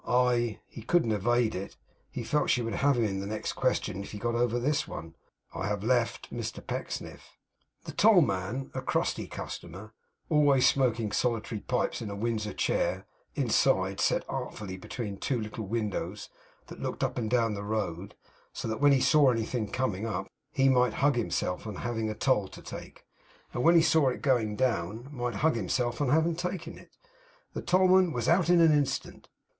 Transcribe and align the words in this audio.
'I' 0.07 0.57
he 0.67 0.81
couldn't 0.81 1.11
evade 1.11 1.53
it; 1.53 1.77
he 2.09 2.23
felt 2.23 2.49
she 2.49 2.63
would 2.63 2.73
have 2.73 2.97
him 2.97 3.03
in 3.05 3.19
the 3.19 3.27
next 3.27 3.53
question, 3.53 4.01
if 4.01 4.13
he 4.13 4.17
got 4.17 4.33
over 4.33 4.57
this 4.57 4.87
one. 4.87 5.13
'I 5.53 5.67
have 5.67 5.83
left 5.83 6.33
Mr 6.33 6.65
Pecksniff.' 6.65 7.37
The 7.83 7.91
tollman 7.91 8.71
a 8.73 8.81
crusty 8.81 9.27
customer, 9.27 9.93
always 10.27 10.67
smoking 10.67 11.11
solitary 11.11 11.61
pipes 11.61 12.01
in 12.01 12.09
a 12.09 12.15
Windsor 12.15 12.53
chair, 12.53 13.05
inside, 13.35 13.99
set 13.99 14.25
artfully 14.27 14.75
between 14.75 15.17
two 15.17 15.39
little 15.39 15.67
windows 15.67 16.29
that 16.65 16.81
looked 16.81 17.03
up 17.03 17.19
and 17.19 17.29
down 17.29 17.53
the 17.53 17.61
road, 17.63 18.15
so 18.53 18.67
that 18.67 18.81
when 18.81 18.93
he 18.93 19.01
saw 19.01 19.29
anything 19.29 19.67
coming 19.69 20.07
up 20.07 20.31
he 20.49 20.67
might 20.67 20.95
hug 20.95 21.15
himself 21.15 21.67
on 21.67 21.75
having 21.75 22.11
toll 22.15 22.47
to 22.47 22.61
take, 22.63 23.05
and 23.53 23.61
when 23.61 23.75
he 23.75 23.83
saw 23.83 24.09
it 24.09 24.23
going 24.23 24.55
down, 24.55 25.09
might 25.11 25.35
hug 25.35 25.55
himself 25.55 26.01
on 26.01 26.09
having 26.09 26.35
taken 26.35 26.75
it 26.75 26.89
the 27.53 27.61
tollman 27.61 28.11
was 28.11 28.27
out 28.27 28.49
in 28.49 28.61
an 28.61 28.71
instant. 28.71 29.29